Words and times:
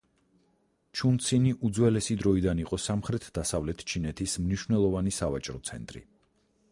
ჩუნცინი 0.99 1.49
უძველესი 1.67 2.17
დროიდან 2.21 2.63
იყო 2.63 2.79
სამხრეთ-დასავლეთ 2.85 3.83
ჩინეთის 3.93 4.35
მნიშვნელოვანი 4.47 5.17
სავაჭრო 5.19 5.63
ცენტრი. 5.71 6.03